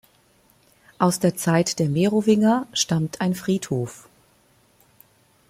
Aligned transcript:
Aus 0.97 1.19
der 1.19 1.35
Zeit 1.35 1.77
der 1.77 1.87
Merowinger 1.87 2.65
stammt 2.73 3.21
ein 3.21 3.35
Friedhof. 3.35 4.09